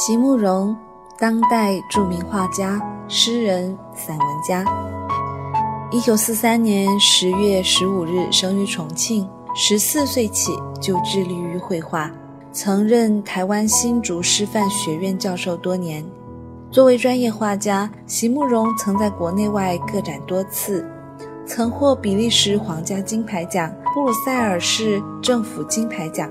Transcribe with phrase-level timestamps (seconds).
[0.00, 0.76] 席慕容，
[1.18, 4.64] 当代著名画家、诗人、散文家。
[5.90, 12.08] 一九四三年十月十五日生于重庆，十四岁起就致力于绘画，
[12.52, 16.04] 曾任台湾新竹师范学院教授多年。
[16.70, 20.88] 作为专业画家，席慕容曾在国内外各展多次，
[21.44, 26.30] 曾获比利时皇家金牌奖、布鲁塞尔市政府金牌奖、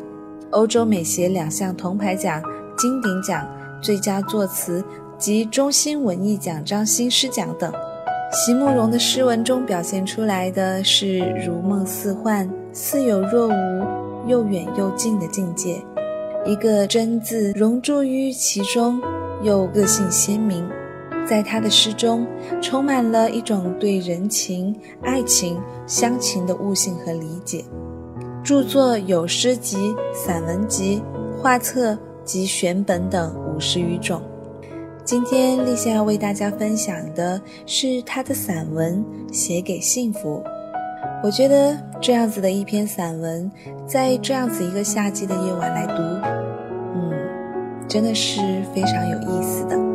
[0.51, 2.41] 欧洲美协两项铜牌奖、
[2.77, 3.45] 金鼎奖、
[3.81, 4.83] 最佳作词
[5.17, 7.71] 及中新文艺奖章新诗奖等。
[8.31, 15.81] 席慕容的诗文中表现出来的是如梦似幻、似有若无、又远又近的境界，
[16.45, 19.01] 一个“真”字融入于其中，
[19.41, 20.67] 又个性鲜明。
[21.25, 22.27] 在他的诗中，
[22.61, 27.63] 充满了一种对人情、爱情、乡情的悟性和理解。
[28.43, 31.01] 著作有诗集、散文集、
[31.41, 31.97] 画册
[32.27, 34.21] 及选本等五十余种。
[35.05, 40.43] 今天立夏要为大家分享的是他的散文《写给幸福》。
[41.23, 43.49] 我觉得这样子的一篇散文，
[43.87, 45.93] 在这样子一个夏季的夜晚来读，
[46.93, 47.13] 嗯，
[47.87, 48.41] 真的是
[48.75, 49.86] 非常有意思的。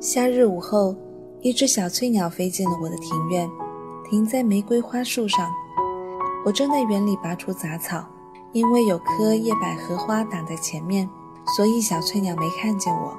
[0.00, 0.96] 夏日午后。
[1.42, 3.48] 一只小翠鸟飞进了我的庭院，
[4.04, 5.50] 停在玫瑰花树上。
[6.44, 8.04] 我正在园里拔除杂草，
[8.52, 11.08] 因为有棵叶百合花挡在前面，
[11.56, 13.16] 所以小翠鸟没看见我，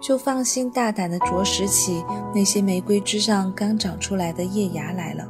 [0.00, 2.02] 就放心大胆地啄食起
[2.34, 5.28] 那些玫瑰枝上刚长出来的叶芽来了。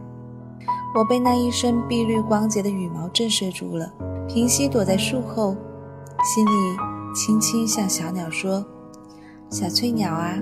[0.94, 3.92] 我被那一身碧绿光洁的羽毛震慑住了，
[4.28, 5.56] 平息躲在树后，
[6.22, 6.76] 心里
[7.16, 8.64] 轻轻向小鸟说
[9.50, 10.38] ：“小翠鸟啊。”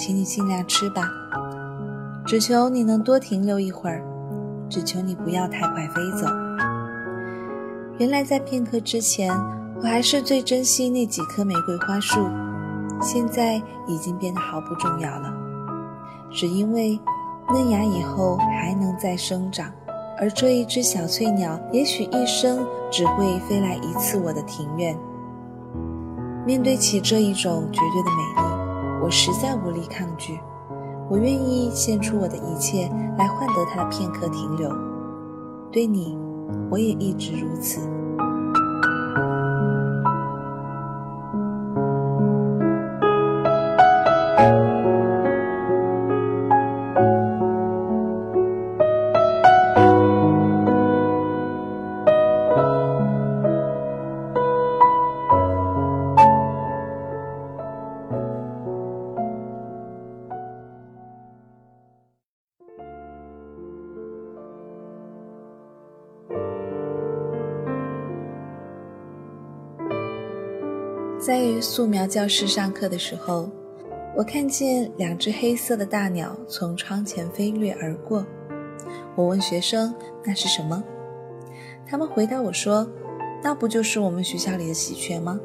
[0.00, 1.02] 请你尽量吃吧，
[2.24, 4.02] 只求你能多停留一会儿，
[4.66, 6.26] 只求你不要太快飞走。
[7.98, 9.30] 原来在片刻之前，
[9.82, 12.18] 我还是最珍惜那几棵玫瑰花树，
[13.02, 15.30] 现在已经变得毫不重要了，
[16.30, 16.98] 只因为
[17.52, 19.70] 嫩芽以后还能再生长，
[20.18, 24.96] 而这一只小翠鸟也许一生只会飞来一次我的庭院。
[26.46, 28.59] 面对起这一种绝对的美丽。
[29.02, 30.38] 我实在无力抗拒，
[31.08, 34.70] 我愿意献出我的一切来换得他的片刻停留。
[35.72, 36.18] 对你，
[36.70, 37.80] 我也一直如此。
[71.30, 73.48] 在素描教室上课的时候，
[74.16, 78.26] 我看见两只黑色的大鸟从窗前飞掠而过。
[79.14, 79.94] 我问学生
[80.26, 80.82] ：“那是什么？”
[81.86, 82.84] 他们回答我说
[83.44, 85.38] ：“那不就是我们学校里的喜鹊吗？”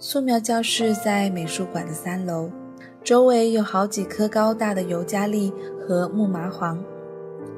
[0.00, 2.50] 素描教室在美术馆的三楼，
[3.04, 6.82] 周围有好几棵高大的尤加利和木麻黄，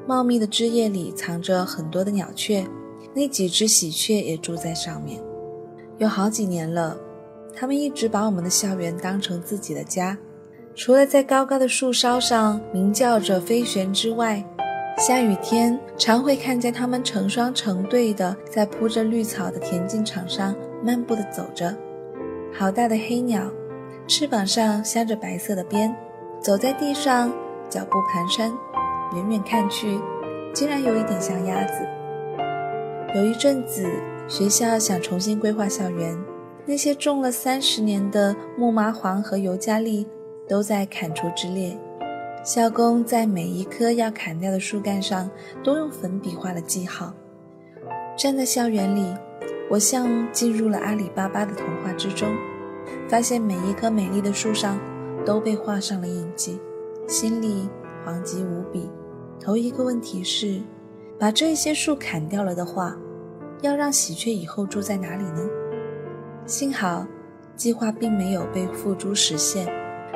[0.05, 2.67] 茂密的枝叶里藏着很多的鸟雀，
[3.13, 5.23] 那几只喜鹊也住在上面。
[5.97, 6.97] 有好几年了，
[7.55, 10.17] 他们一直把我们的校园当成自己的家。
[10.75, 14.43] 除了在高高的树梢上鸣叫着飞旋之外，
[14.97, 20.53] 下雨天常会看见它们成双成对的在铺着绿草的田径场上
[20.83, 21.73] 漫步的走着。
[22.53, 23.41] 好大的黑鸟，
[24.05, 25.95] 翅膀上镶着白色的边，
[26.41, 27.31] 走在地上，
[27.69, 28.53] 脚步蹒跚，
[29.15, 29.97] 远远看去，
[30.53, 31.73] 竟然有一点像鸭子。
[33.15, 33.89] 有一阵子。
[34.27, 36.17] 学校想重新规划校园，
[36.65, 40.07] 那些种了三十年的木麻黄和尤加利
[40.47, 41.77] 都在砍除之列。
[42.43, 45.29] 校工在每一棵要砍掉的树干上
[45.63, 47.13] 都用粉笔画了记号。
[48.17, 49.13] 站在校园里，
[49.69, 52.27] 我像进入了阿里巴巴的童话之中。
[53.07, 54.79] 发现每一棵美丽的树上
[55.25, 56.59] 都被画上了印记，
[57.07, 57.67] 心里
[58.05, 58.89] 惶急无比。
[59.39, 60.61] 头一个问题是，
[61.19, 62.95] 把这些树砍掉了的话，
[63.65, 65.41] 要让喜鹊以后住在哪里呢？
[66.45, 67.05] 幸好，
[67.55, 69.65] 计划并没有被付诸实现。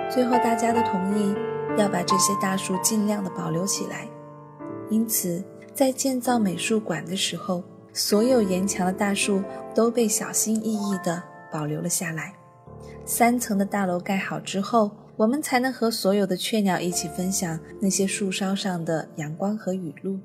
[0.09, 1.35] 最后，大家都同意
[1.77, 4.07] 要把这些大树尽量的保留起来。
[4.89, 5.43] 因此，
[5.73, 9.41] 在建造美术馆的时候，所有沿墙的大树
[9.73, 12.33] 都被小心翼翼地保留了下来。
[13.05, 20.19] 三层的大楼盖好之后，我们才能和所有的雀鸟一起分享那些树梢上的阳光和雨露。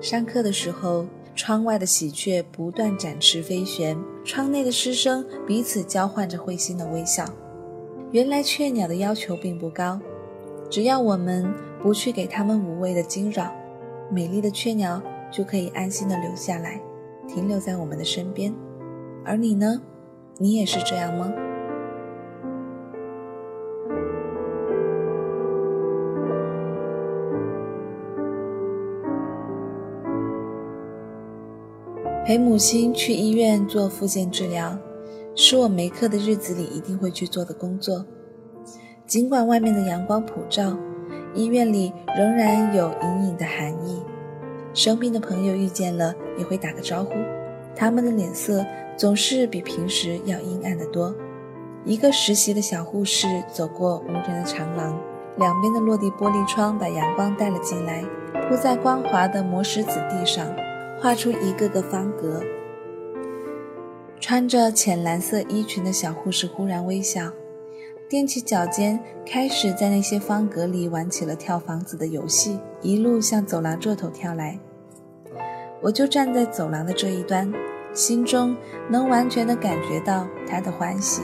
[0.00, 7.24] 上课的时候，窗外的喜鹊不断展翅飞旋，窗内的师生彼此交换着会心的微笑。
[8.10, 10.00] 原来雀鸟的要求并不高，
[10.68, 13.52] 只要我们不去给它们无谓的惊扰，
[14.10, 15.00] 美丽的雀鸟
[15.30, 16.80] 就可以安心的留下来，
[17.28, 18.52] 停留在我们的身边。
[19.24, 19.80] 而你呢？
[20.38, 21.32] 你也是这样吗？
[32.30, 34.78] 陪母亲去医院做复健治疗。
[35.34, 38.06] 是我没课的日子里一定会去做的工作。
[39.04, 40.78] 尽管外面的阳光普照，
[41.34, 44.00] 医院里仍然有隐隐的寒意。
[44.72, 47.14] 生病的朋友遇见了也会打个招呼，
[47.74, 48.64] 他们的脸色
[48.96, 51.12] 总是比平时要阴暗得多。
[51.84, 54.96] 一个实习的小护士走过无人的长廊，
[55.36, 58.04] 两边的落地玻璃窗把阳光带了进来，
[58.48, 60.46] 铺在光滑的磨石子地上，
[61.00, 62.42] 画出一个个方格。
[64.20, 67.32] 穿着浅蓝色衣裙的小护士忽然微笑，
[68.08, 74.58] 踮起脚尖，开始在那些方格里玩起了跳房子的游戏，一路向走廊这头跳来。
[75.80, 77.50] 我就站在走廊的这一端，
[77.94, 78.54] 心中
[78.90, 81.22] 能完全的感觉到她的欢喜。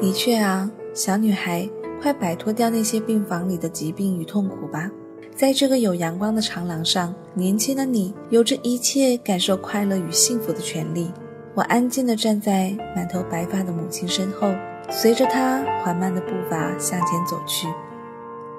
[0.00, 1.70] 的确啊，小女孩，
[2.02, 4.90] 快摆脱掉那些病房里的疾病与痛苦吧，
[5.36, 11.12] 在这个有阳光的长廊上，年轻的你有着一切感受快乐与幸福的权利。
[11.54, 14.50] 我安静地站在满头白发的母亲身后，
[14.90, 17.68] 随着她缓慢的步伐向前走去。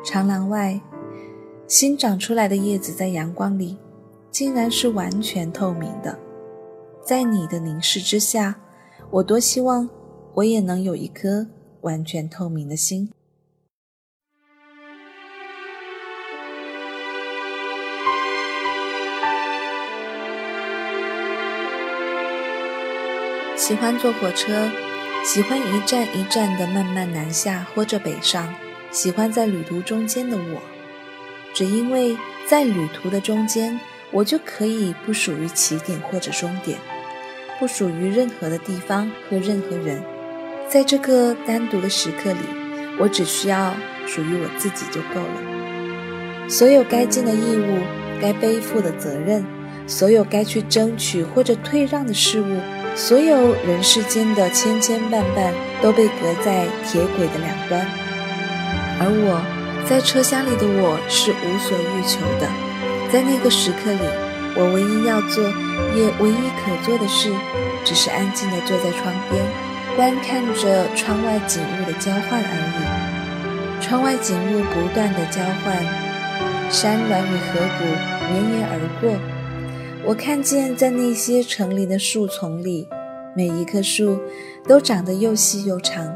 [0.06, 0.79] 长廊外，
[1.65, 3.75] 新长出来的叶子在阳光里，
[4.29, 6.15] 竟然是完全透明的。
[7.03, 8.56] 在你的凝视之下，
[9.09, 9.89] 我多希望
[10.35, 11.47] 我也能有一颗
[11.81, 13.09] 完全透明的心。
[23.57, 24.69] 喜欢坐火车，
[25.25, 28.54] 喜欢一站一站的慢慢南下或者北上，
[28.92, 30.62] 喜欢在旅途中间的我，
[31.56, 32.15] 只因为
[32.48, 33.77] 在旅途的中间，
[34.12, 36.77] 我就可以不属于起点或者终点，
[37.59, 40.03] 不属于任何的地方和任何人，
[40.69, 42.39] 在这个单独的时刻里，
[43.00, 43.74] 我只需要
[44.06, 46.48] 属于我自己就够了。
[46.48, 47.80] 所有该尽的义务，
[48.21, 49.44] 该背负的责任，
[49.88, 52.60] 所有该去争取或者退让的事物。
[52.98, 55.54] 所有人世间的千千万万
[55.84, 57.86] 都被隔在铁轨的两端，
[59.00, 59.40] 而我
[59.88, 62.50] 在车厢里的我是无所欲求的。
[63.14, 64.02] 在那个时刻里，
[64.58, 65.46] 我唯一要做
[65.94, 67.30] 也唯一可做的事，
[67.86, 69.46] 只是安静地坐在窗边，
[69.96, 73.77] 观看着窗外景物的交换而已。
[73.80, 75.77] 窗外景物不断的交换，
[76.74, 77.86] 山峦与河谷
[78.34, 79.13] 绵延而过。
[80.06, 82.88] 我看见，在那些城里的树丛里，
[83.36, 84.18] 每一棵树
[84.66, 86.08] 都长得又细又长。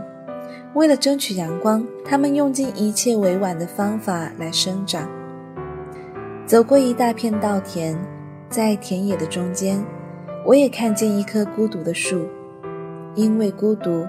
[0.74, 5.10] 为了争取阳光，它们用尽一切委婉的方法来生长。
[6.46, 7.98] 走过一大片稻田，
[8.50, 9.84] 在田野的中间，
[10.46, 12.28] 我也看见一棵孤独的树。
[13.14, 14.08] 因为孤独，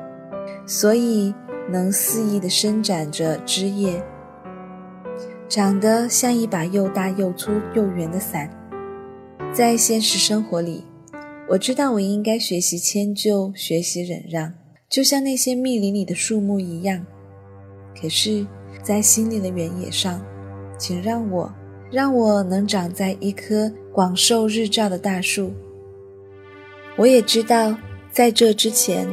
[0.64, 1.34] 所以
[1.68, 4.00] 能肆意地伸展着枝叶，
[5.48, 8.48] 长得像一把又大又粗又圆的伞。
[9.54, 10.82] 在现实生活里，
[11.46, 14.50] 我知道我应该学习迁就，学习忍让，
[14.88, 17.04] 就像那些密林里的树木一样。
[17.94, 18.46] 可是，
[18.82, 20.24] 在心灵的原野上，
[20.78, 21.52] 请让我，
[21.90, 25.52] 让我能长在一棵广受日照的大树。
[26.96, 27.76] 我也知道，
[28.10, 29.06] 在这之前，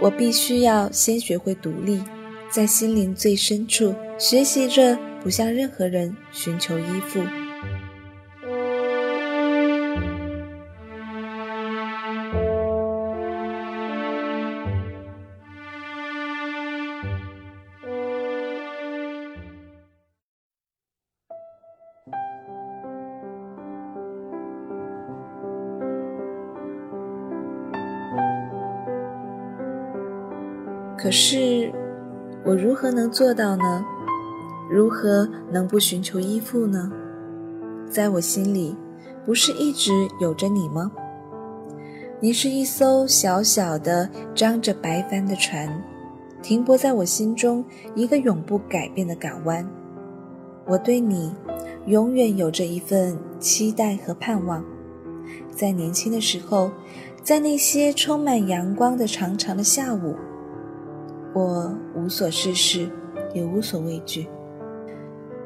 [0.00, 2.02] 我必须要先学会独立，
[2.50, 7.20] 在心灵最深处学习着不向任何人寻求依附。
[31.02, 31.72] 可是，
[32.44, 33.84] 我如何能做到呢？
[34.70, 36.92] 如何能不寻求依附呢？
[37.90, 38.76] 在我心里，
[39.26, 39.90] 不是一直
[40.20, 40.92] 有着你吗？
[42.20, 45.68] 你是一艘小小的、张着白帆的船，
[46.40, 47.64] 停泊在我心中
[47.96, 49.68] 一个永不改变的港湾。
[50.68, 51.34] 我对你，
[51.86, 54.64] 永远有着一份期待和盼望。
[55.50, 56.70] 在年轻的时候，
[57.24, 60.14] 在那些充满阳光的长长的下午，
[61.34, 62.90] 我无所事事，
[63.32, 64.28] 也无所畏惧，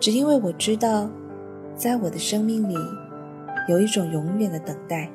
[0.00, 1.08] 只因为我知道，
[1.76, 2.74] 在我的生命里，
[3.68, 5.08] 有一种永远的等待。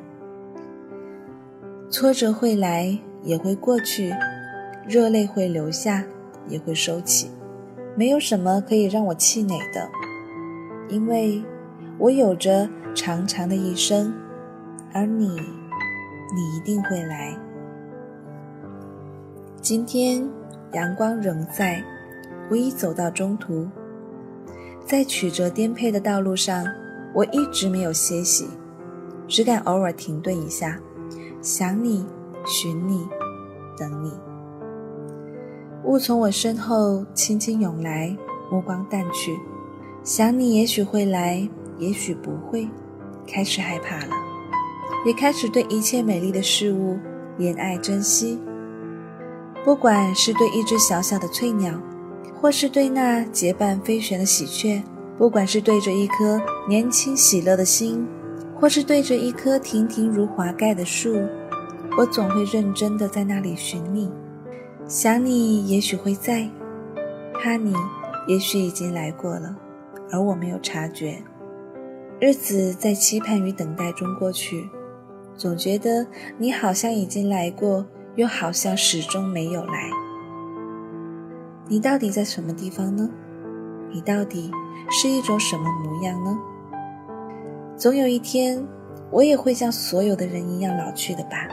[1.90, 4.16] 挫折会来，也会过去；
[4.88, 6.06] 热泪会流下，
[6.48, 7.30] 也会收起。
[7.94, 9.90] 没有什么可以让我气馁的，
[10.88, 11.44] 因为
[11.98, 14.14] 我有着长长的一生，
[14.94, 17.38] 而你，你一定会来。
[19.62, 20.28] 今天
[20.74, 21.84] 阳光仍在，
[22.50, 23.68] 我已走到中途，
[24.86, 26.66] 在曲折颠沛的道路上，
[27.14, 28.48] 我一直没有歇息，
[29.28, 30.80] 只敢偶尔停顿一下。
[31.42, 32.06] 想你，
[32.46, 33.08] 寻你，
[33.78, 34.14] 等你。
[35.84, 38.16] 雾从我身后轻轻涌来，
[38.52, 39.38] 目光淡去。
[40.04, 41.48] 想你，也许会来，
[41.80, 42.70] 也许不会。
[43.28, 44.14] 开始害怕了，
[45.06, 46.98] 也开始对一切美丽的事物
[47.38, 48.40] 怜爱珍惜。
[49.64, 51.80] 不管是对一只小小的翠鸟，
[52.40, 54.84] 或是对那结伴飞旋的喜鹊，
[55.18, 58.08] 不管是对着一颗年轻喜乐的心。
[58.54, 61.16] 或是对着一棵亭亭如华盖的树，
[61.98, 64.08] 我总会认真的在那里寻你，
[64.88, 66.48] 想你也许会在，
[67.34, 67.74] 怕你
[68.28, 69.58] 也许已经来过了，
[70.12, 71.24] 而我没有察觉。
[72.20, 74.70] 日子在期盼与等待中过去，
[75.36, 76.06] 总觉得
[76.38, 77.84] 你好像已经来过，
[78.16, 79.90] 又好像始终没有来。
[81.68, 83.10] 你到底在什么地方呢？
[83.92, 84.52] 你到底
[84.90, 86.38] 是一种什么模样呢？
[87.78, 88.66] 总有一天，
[89.10, 91.48] 我也会像所有的人一样老去的吧。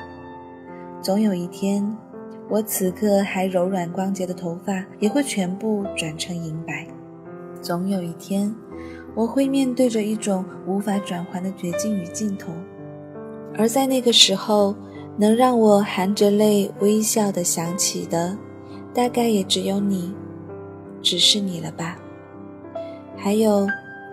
[1.01, 1.97] 总有一天，
[2.49, 6.87] 我此刻还柔软光洁的头发也会全部转成银白。
[7.63, 8.55] 总有一天，
[9.15, 12.53] 我会面对着一种无法转还的绝境与尽头。
[13.57, 14.75] 而在那个时候，
[15.19, 18.39] 能让我含着泪微笑的想起的，
[18.95, 20.15] 大概也只有你，
[21.03, 21.99] 只是你了吧。
[23.17, 23.67] 还有。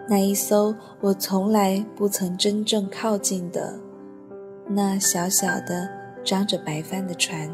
[0.07, 0.71] 那一艘
[1.01, 3.73] 我从来不曾真正靠近的
[4.67, 5.89] 那小小的
[6.23, 7.49] 张着白帆的船。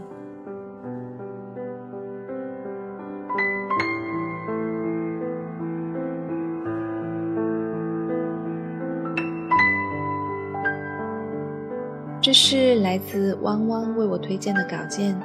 [12.32, 15.22] 这是来自汪汪为我推荐的稿件，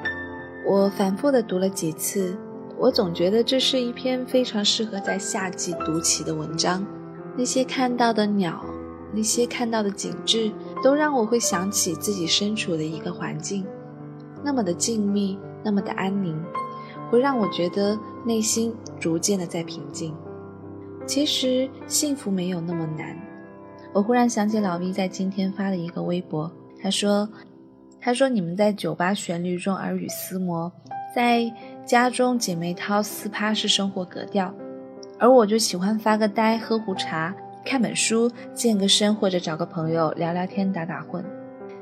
[0.66, 2.36] 我反复的读了几次，
[2.76, 6.84] 我总觉得这是一篇非常适合在夏季读起的文章。
[7.36, 8.60] 那些看到的鸟，
[9.12, 10.50] 那些看到的景致，
[10.82, 13.64] 都让我会想起自己身处的一个环境，
[14.42, 16.36] 那么的静谧，那么的安宁，
[17.08, 20.12] 会让我觉得内心逐渐的在平静。
[21.06, 23.16] 其实幸福没有那么难。
[23.92, 26.50] 我忽然想起老 V 在今天发的一个微博，
[26.82, 27.28] 他说
[28.00, 30.70] ：“他说你们在酒吧旋律中耳语厮磨，
[31.14, 31.52] 在
[31.84, 34.54] 家中姐妹淘撕趴是生活格调。”
[35.18, 41.24] 而我就喜欢发个呆，喝壶茶，看本书，健个身，或者找个朋友聊聊天，打打混。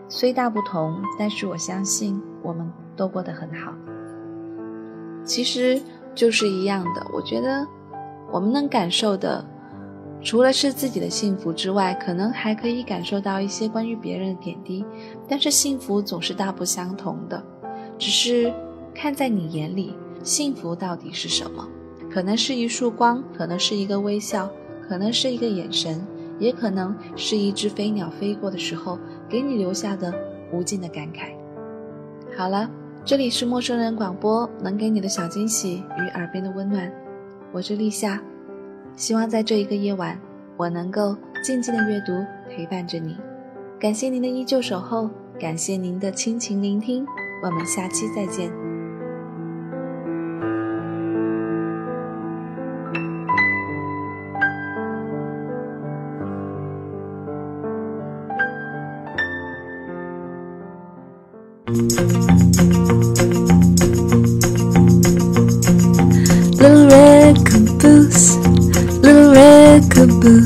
[0.09, 3.73] 虽大不同，但是我相信我们都过得很好。
[5.25, 5.81] 其实
[6.15, 7.05] 就是一样的。
[7.13, 7.67] 我觉得
[8.31, 9.45] 我们能感受的，
[10.25, 14.83] 除了是自己的幸福之外，可能还可以感受到一些关于别人的点滴。
[15.29, 17.45] 但是幸福总是大不相同的，
[17.99, 18.53] 只是
[18.95, 21.69] 看在你眼里，幸福到底是什么？
[22.11, 24.51] 可能是一束光，可能是一个微笑，
[24.89, 26.03] 可能是一个眼神，
[26.39, 30.11] 也可能是一只飞鸟飞过的时候给你留下的
[30.51, 31.35] 无尽的感慨。
[32.35, 32.71] 好了，
[33.05, 36.91] 这里是陌生人广播，能给你的小惊喜与耳边的温暖，
[37.53, 38.23] 我是立夏，
[38.97, 40.19] 希望在这一个夜晚，
[40.57, 43.17] 我能够静静的阅读，陪伴着你。
[43.79, 47.05] 感谢您的依旧守候，感谢您的倾情聆听，
[47.43, 48.51] 我们下期再见。